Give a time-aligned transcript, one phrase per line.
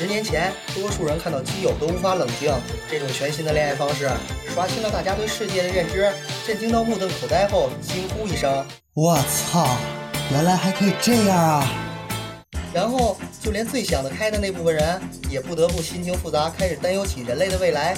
[0.00, 2.50] 十年前，多数人看到基友都无法冷静。
[2.90, 4.10] 这种全新的恋爱方式，
[4.48, 6.10] 刷新了大家对世界的认知，
[6.46, 8.64] 震惊到目瞪口呆后惊呼一声
[8.96, 9.76] ：“我操，
[10.32, 11.68] 原来还可以这样啊！”
[12.72, 17.94] 然后，就连最想得开的那部分人，也不得不心情复杂，开始担忧起人类的未来。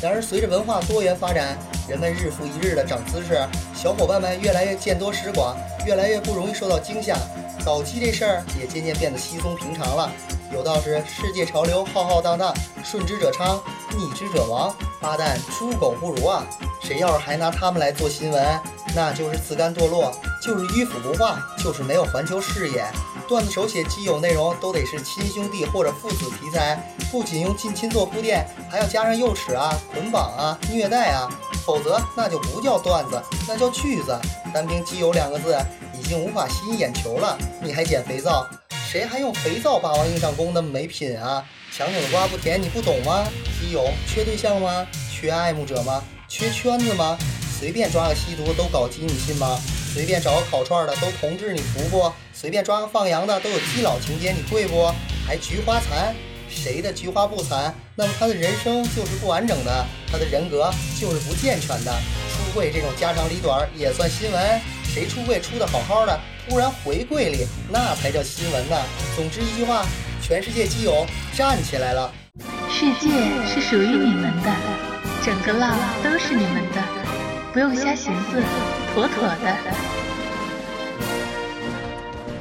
[0.00, 7.14] 然而，随着文化多元发展，人们日复一日的长姿势，小伙伴们越来越见多识广，越来越不容易受到惊吓，
[7.62, 10.10] 搞基这事儿也渐渐变得稀松平常了。
[10.52, 12.54] 有道是：世界潮流浩浩荡荡，
[12.84, 13.58] 顺之者昌，
[13.96, 14.74] 逆之者亡。
[15.00, 16.44] 八蛋，猪狗不如啊！
[16.80, 18.60] 谁要是还拿他们来做新闻，
[18.94, 22.84] 那就是自甘堕落，就是迂腐不化，就是没有环球视野。
[23.26, 26.78] 段子手写基友内容都得是亲兄弟或者父子题材，
[27.10, 31.28] 不仅用近亲做铺垫，还要加上幼齿啊、捆绑啊、虐待啊，
[31.64, 34.16] 否则那就不叫段子，那叫句子。
[34.52, 35.56] 单凭基友两个字
[35.98, 38.46] 已经无法吸引眼球了，你还捡肥皂？
[38.92, 41.42] 谁还用肥皂霸王硬上弓那么没品啊？
[41.74, 43.26] 强扭的瓜不甜，你不懂吗？
[43.58, 44.86] 基友缺对象吗？
[45.10, 46.04] 缺爱慕者吗？
[46.28, 47.16] 缺圈子吗？
[47.58, 49.58] 随便抓个吸毒都搞基，你信吗？
[49.94, 52.12] 随便找个烤串的都同志，你服不？
[52.34, 54.92] 随便抓个放羊的都有基佬情节，你会不？
[55.26, 56.14] 还菊花残？
[56.50, 57.74] 谁的菊花不残？
[57.96, 61.90] 那么他的人生就是不完整的，他的人格就是不健全的。
[62.28, 64.60] 出柜这种家长里短也算新闻？
[64.92, 68.76] 谁出柜出的好好的，突然回柜里，那才叫新闻呢。
[69.16, 69.86] 总之一句话，
[70.20, 72.12] 全世界基友站起来了。
[72.68, 73.08] 世界
[73.46, 74.54] 是属于你们的，
[75.24, 76.82] 整个浪都是你们的，
[77.54, 78.42] 不用瞎寻思。
[78.92, 79.56] 妥妥的。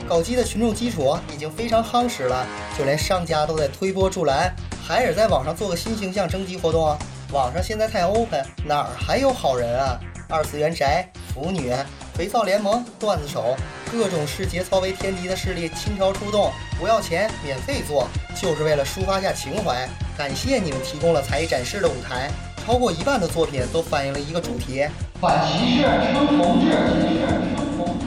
[0.10, 2.46] 搞基的群众基础已经非常夯实了，
[2.78, 4.54] 就连商家都在推波助澜，
[4.86, 6.98] 海尔在网上做个新形象征集活动。
[7.32, 9.98] 网上现在太 open，哪儿还有好人啊？
[10.28, 11.74] 二次元宅、腐女、
[12.14, 13.56] 肥皂联盟、段子手，
[13.92, 19.88] 各种视节操为天敌的势力倾巢出动，不要钱，免费做，就是为了抒发下情怀。
[20.18, 22.30] 感谢你们提供了才艺展示的舞台。
[22.64, 24.86] 超过一半的作品都反映了一个主题：
[25.20, 25.84] 反歧视，
[26.14, 26.70] 称同志。
[27.02, 28.06] 歧视，称同志。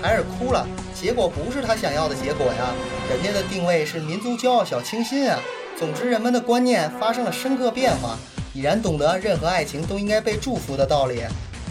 [0.00, 2.72] 海尔哭了，结果不是他想要的结果呀。
[3.10, 5.40] 人家的定位是民族骄傲小清新啊。
[5.76, 8.16] 总之，人们的观念发生了深刻变化，
[8.52, 11.22] 已然懂得任何爱情都应该被祝福的道理。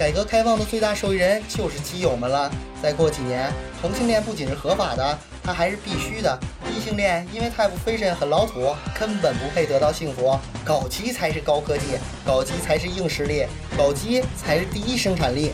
[0.03, 2.51] 改革开放的最大受益人就是基友们了。
[2.81, 3.49] 再过几年，
[3.81, 6.37] 同性恋不仅是合法的，它还是必须的。
[6.69, 10.37] 异性恋因为太不 fashion 很老土，根本不配得到幸福。
[10.65, 11.85] 搞基才是高科技，
[12.25, 13.45] 搞基才是硬实力，
[13.77, 15.53] 搞基才是第一生产力。